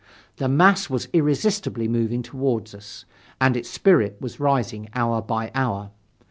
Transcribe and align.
The 0.37 0.47
mass 0.47 0.89
was 0.89 1.07
irresistibly 1.13 1.87
moving 1.87 2.23
toward 2.23 2.73
us, 2.73 3.05
and 3.39 3.55
its 3.55 3.69
spirit 3.69 4.17
was 4.19 4.39
rising 4.39 4.89
hour 4.95 5.21
by 5.21 5.51
hour. 5.53 5.91